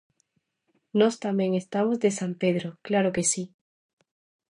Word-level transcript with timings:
Nós 0.99 1.15
tamén 1.25 1.51
estamos 1.61 1.97
de 2.03 2.09
San 2.19 2.31
Pedro, 2.41 2.67
claro 2.87 3.09
que 3.15 3.23
si. 3.31 3.43